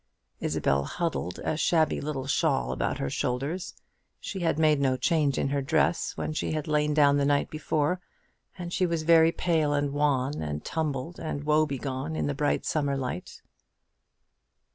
[0.39, 3.75] Isabel huddled a shabby little shawl about her shoulders;
[4.19, 7.51] she had made no change in her dress when she had lain down the night
[7.51, 8.01] before;
[8.57, 12.97] and she was very pale and wan, and tumbled and woebegone, in the bright summer
[12.97, 13.43] light.